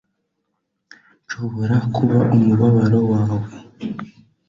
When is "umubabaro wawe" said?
2.35-3.49